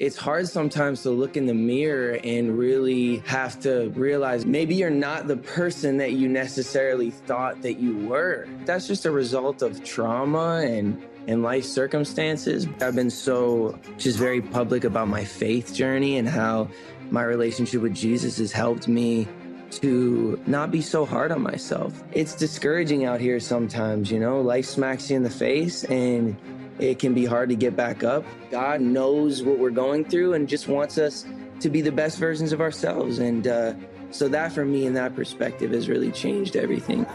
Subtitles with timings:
[0.00, 4.90] it's hard sometimes to look in the mirror and really have to realize maybe you're
[4.90, 8.48] not the person that you necessarily thought that you were.
[8.64, 12.66] That's just a result of trauma and and life circumstances.
[12.82, 16.68] I've been so just very public about my faith journey and how
[17.10, 19.26] my relationship with Jesus has helped me
[19.70, 22.02] to not be so hard on myself.
[22.12, 26.36] It's discouraging out here sometimes, you know, life smacks you in the face and
[26.78, 28.24] it can be hard to get back up.
[28.50, 31.26] God knows what we're going through and just wants us
[31.60, 33.18] to be the best versions of ourselves.
[33.18, 33.74] And uh,
[34.10, 37.06] so that for me, in that perspective, has really changed everything.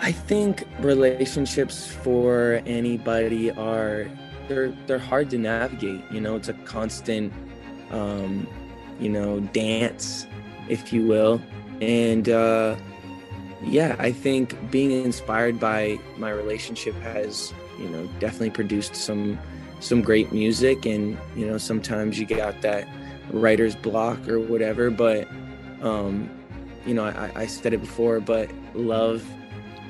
[0.00, 4.10] I think relationships for anybody are
[4.48, 6.02] they're they're hard to navigate.
[6.10, 7.32] You know, it's a constant,
[7.92, 8.48] um,
[8.98, 10.26] you know, dance,
[10.68, 11.40] if you will,
[11.80, 12.28] and.
[12.28, 12.76] Uh,
[13.64, 19.38] yeah, I think being inspired by my relationship has, you know, definitely produced some
[19.80, 22.86] some great music and, you know, sometimes you get out that
[23.30, 25.28] writer's block or whatever, but
[25.82, 26.30] um,
[26.86, 29.24] you know, I, I said it before, but love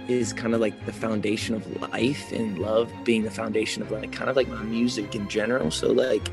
[0.09, 4.13] is kind of like the foundation of life and love being the foundation of like
[4.13, 5.71] kind of like my music in general.
[5.71, 6.27] So like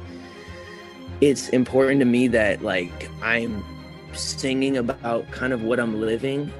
[1.21, 3.63] it's important to me that like I'm
[4.13, 6.51] singing about kind of what I'm living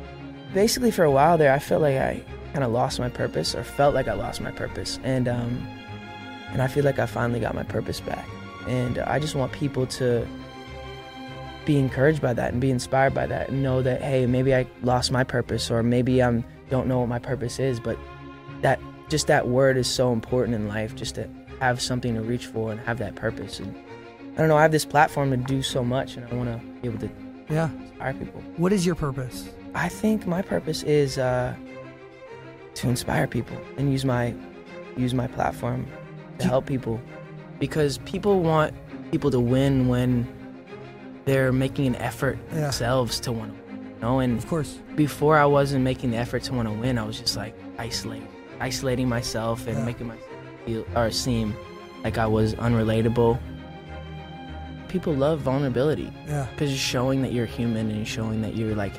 [0.53, 3.63] basically for a while there, I felt like I kind of lost my purpose, or
[3.63, 5.67] felt like I lost my purpose, and um,
[6.51, 8.27] and I feel like I finally got my purpose back.
[8.67, 10.27] And I just want people to
[11.65, 14.67] be encouraged by that and be inspired by that, and know that hey, maybe I
[14.81, 17.97] lost my purpose, or maybe I'm don't know what my purpose is, but
[18.61, 21.27] that just that word is so important in life, just to
[21.59, 23.59] have something to reach for and have that purpose.
[23.59, 23.75] And
[24.33, 26.65] I don't know, I have this platform to do so much, and I want to
[26.81, 27.09] be able to
[27.49, 28.41] yeah inspire people.
[28.57, 29.49] What is your purpose?
[29.75, 31.55] I think my purpose is uh,
[32.75, 34.33] to inspire people and use my
[34.97, 35.87] use my platform
[36.39, 36.99] to help people
[37.59, 38.73] because people want
[39.11, 40.27] people to win when
[41.25, 42.61] they're making an effort yeah.
[42.61, 43.85] themselves to want to win.
[43.85, 46.97] You know, and of course, before I wasn't making the effort to want to win,
[46.97, 48.27] I was just like isolating,
[48.59, 49.85] isolating myself and yeah.
[49.85, 50.27] making myself
[50.65, 51.55] feel or seem
[52.03, 53.39] like I was unrelatable.
[54.87, 56.11] People love vulnerability.
[56.27, 58.93] Yeah, because you're showing that you're human and showing that you're like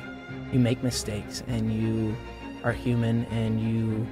[0.51, 2.15] you make mistakes and you
[2.63, 4.07] are human and you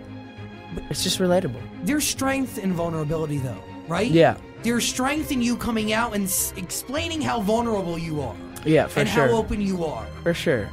[0.90, 1.62] it's just relatable.
[1.84, 4.10] There's strength in vulnerability though right?
[4.10, 4.38] Yeah.
[4.62, 8.36] There's strength in you coming out and s- explaining how vulnerable you are.
[8.64, 9.02] Yeah for sure.
[9.02, 9.28] and sure.
[9.28, 10.06] how open you are.
[10.24, 10.70] For sure.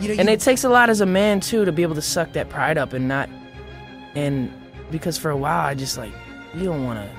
[0.00, 1.94] You know, and you, it takes a lot as a man too to be able
[1.94, 3.30] to suck that pride up and not
[4.14, 4.52] and
[4.90, 6.12] because for a while i just like
[6.54, 7.16] you don't want to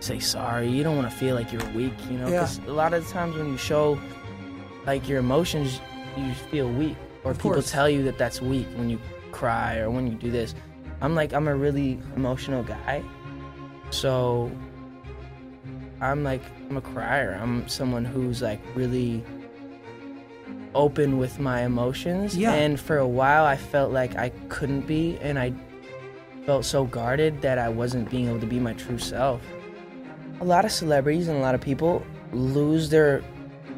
[0.00, 0.68] say sorry.
[0.68, 2.26] You don't want to feel like you're weak you know?
[2.26, 2.70] Because yeah.
[2.70, 4.00] a lot of the times when you show
[4.86, 5.80] like your emotions
[6.16, 7.70] you feel weak or of people course.
[7.70, 9.00] tell you that that's weak when you
[9.32, 10.54] cry or when you do this.
[11.00, 13.02] I'm like I'm a really emotional guy.
[13.90, 14.50] So
[16.00, 17.38] I'm like I'm a crier.
[17.40, 19.24] I'm someone who's like really
[20.74, 22.52] open with my emotions yeah.
[22.52, 25.54] and for a while I felt like I couldn't be and I
[26.44, 29.40] felt so guarded that I wasn't being able to be my true self.
[30.40, 33.24] A lot of celebrities and a lot of people lose their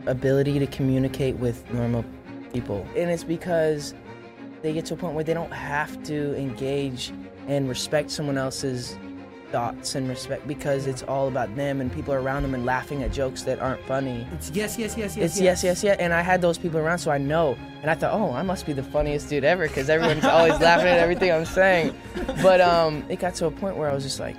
[0.06, 2.04] ability to communicate with normal
[2.53, 2.86] people.
[2.97, 3.94] And it's because
[4.62, 7.12] they get to a point where they don't have to engage
[7.47, 8.98] and respect someone else's
[9.50, 13.12] thoughts and respect because it's all about them and people around them and laughing at
[13.12, 14.26] jokes that aren't funny.
[14.32, 15.32] It's yes, yes, yes, yes.
[15.32, 15.97] It's yes, yes, yes.
[15.98, 17.56] And I had those people around, so I know.
[17.81, 20.88] And I thought, oh, I must be the funniest dude ever because everyone's always laughing
[20.88, 21.94] at everything I'm saying.
[22.42, 24.36] But um, it got to a point where I was just like,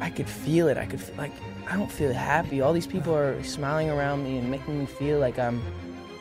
[0.00, 0.76] I could feel it.
[0.76, 1.32] I could feel like
[1.68, 2.60] I don't feel happy.
[2.60, 5.62] All these people are smiling around me and making me feel like I'm,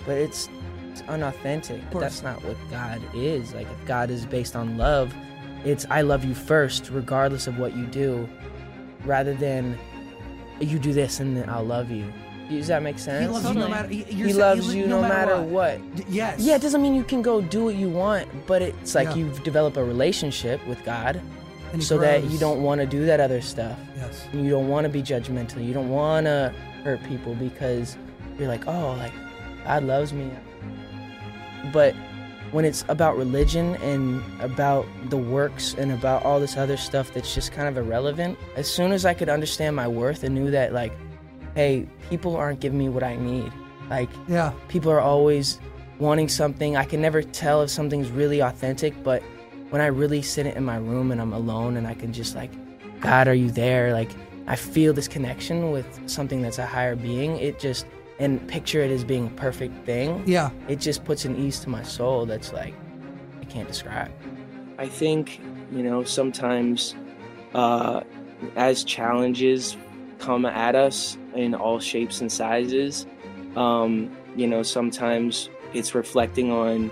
[0.05, 0.47] but it's
[0.93, 1.81] it's unauthentic.
[1.91, 3.53] That's not what God is.
[3.53, 5.13] Like if God is based on love,
[5.65, 8.29] it's I love you first, regardless of what you do,
[9.03, 9.77] rather than
[10.59, 12.05] you do this and then I'll love you.
[12.49, 13.25] Does that make sense?
[13.25, 13.87] He loves you no matter.
[13.87, 15.79] He loves you no, no matter, matter what.
[15.79, 15.95] what.
[15.95, 16.39] D- yes.
[16.39, 19.15] Yeah, it doesn't mean you can go do what you want, but it's like yeah.
[19.15, 21.19] you've developed a relationship with God,
[21.79, 22.21] so grows.
[22.21, 23.79] that you don't want to do that other stuff.
[23.95, 24.27] Yes.
[24.31, 25.65] You don't want to be judgmental.
[25.65, 26.53] You don't want to
[26.83, 27.97] hurt people because
[28.37, 29.13] you're like, oh, like
[29.63, 30.29] God loves me.
[31.71, 31.95] But
[32.51, 37.33] when it's about religion and about the works and about all this other stuff that's
[37.33, 40.73] just kind of irrelevant, as soon as I could understand my worth and knew that,
[40.73, 40.93] like,
[41.55, 43.51] hey, people aren't giving me what I need.
[43.89, 45.59] Like, yeah, people are always
[45.99, 46.77] wanting something.
[46.77, 49.21] I can never tell if something's really authentic, but
[49.69, 52.51] when I really sit in my room and I'm alone and I can just, like,
[52.99, 53.93] God, are you there?
[53.93, 54.11] Like,
[54.45, 57.37] I feel this connection with something that's a higher being.
[57.37, 57.85] It just
[58.19, 61.69] and picture it as being a perfect thing, yeah, it just puts an ease to
[61.69, 62.73] my soul that's like
[63.41, 64.11] I can't describe.
[64.77, 66.95] I think you know sometimes
[67.53, 68.01] uh,
[68.55, 69.77] as challenges
[70.19, 73.05] come at us in all shapes and sizes.
[73.55, 76.91] Um, you know, sometimes it's reflecting on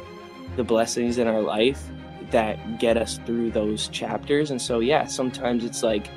[0.55, 1.81] the blessings in our life
[2.31, 4.51] that get us through those chapters.
[4.51, 6.07] And so, yeah, sometimes it's like,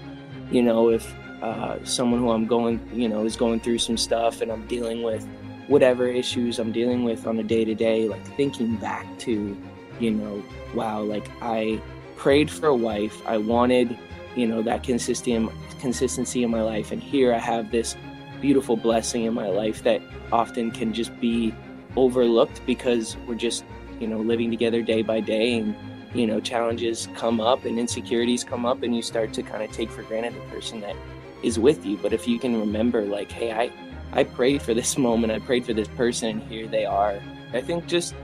[0.50, 4.40] you know, if uh, someone who I'm going, you know, is going through some stuff
[4.40, 5.26] and I'm dealing with
[5.68, 9.56] whatever issues I'm dealing with on a day to day, like thinking back to,
[10.00, 10.42] you know,
[10.74, 11.80] wow, like I
[12.16, 13.20] prayed for a wife.
[13.26, 13.98] I wanted,
[14.34, 15.48] you know, that consistency
[15.80, 17.94] consistency in my life, and here I have this
[18.40, 20.00] beautiful blessing in my life that
[20.32, 21.54] often can just be
[21.94, 23.64] overlooked because we're just,
[24.00, 25.76] you know, living together day by day, and
[26.14, 29.70] you know, challenges come up and insecurities come up, and you start to kind of
[29.72, 30.96] take for granted the person that
[31.44, 31.96] is with you.
[31.98, 33.70] But if you can remember, like, hey, I
[34.12, 37.20] I prayed for this moment, I prayed for this person, and here they are.
[37.52, 38.14] I think just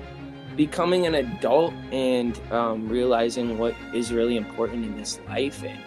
[0.56, 5.78] becoming an adult and um, realizing what is really important in this life and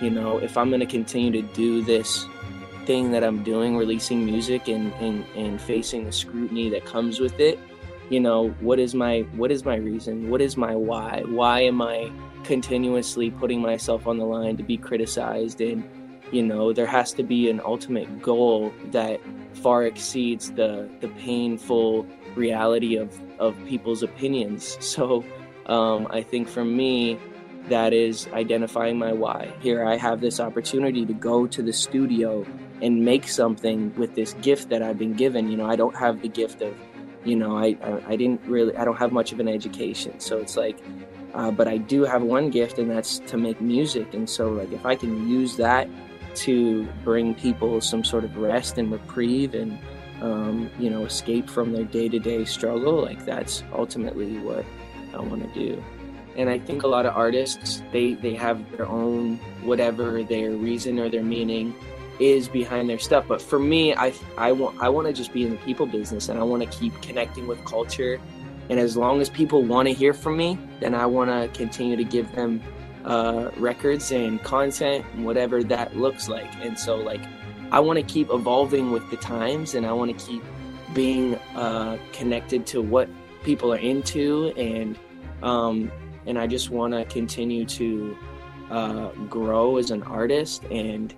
[0.00, 2.26] you know if i'm going to continue to do this
[2.84, 7.38] thing that i'm doing releasing music and, and and facing the scrutiny that comes with
[7.40, 7.58] it
[8.08, 11.82] you know what is my what is my reason what is my why why am
[11.82, 12.10] i
[12.44, 15.82] continuously putting myself on the line to be criticized and
[16.32, 19.20] you know there has to be an ultimate goal that
[19.54, 24.78] far exceeds the the painful reality of of people's opinions.
[24.96, 25.24] So
[25.66, 27.18] um, i think for me
[27.68, 29.52] that is identifying my why.
[29.60, 32.46] Here i have this opportunity to go to the studio
[32.82, 35.50] and make something with this gift that i've been given.
[35.50, 36.74] You know i don't have the gift of
[37.24, 40.20] you know i i, I didn't really i don't have much of an education.
[40.20, 40.78] So it's like
[41.34, 44.14] uh, but i do have one gift and that's to make music.
[44.14, 45.88] And so like if i can use that
[46.36, 49.78] to bring people some sort of rest and reprieve and
[50.22, 54.64] um, you know escape from their day-to-day struggle like that's ultimately what
[55.14, 55.82] i want to do.
[56.36, 60.98] And i think a lot of artists they they have their own whatever their reason
[60.98, 61.74] or their meaning
[62.18, 63.26] is behind their stuff.
[63.28, 66.28] But for me i i want i want to just be in the people business
[66.28, 68.20] and i want to keep connecting with culture.
[68.68, 71.96] And as long as people want to hear from me then i want to continue
[71.96, 72.60] to give them
[73.06, 76.52] uh, records and content whatever that looks like.
[76.60, 77.22] And so, like,
[77.70, 80.42] I want to keep evolving with the times and I want to keep
[80.92, 83.08] being uh, connected to what
[83.42, 84.98] people are into and
[85.42, 85.90] um,
[86.26, 88.16] and I just want to continue to
[88.70, 91.14] uh, grow as an artist and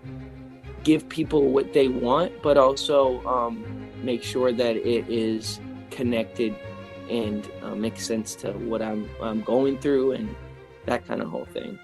[0.84, 3.64] give people what they want, but also um,
[4.02, 5.60] make sure that it is
[5.90, 6.54] connected
[7.08, 10.34] and uh, makes sense to what I'm, I'm going through and
[10.88, 11.78] that kind of whole thing.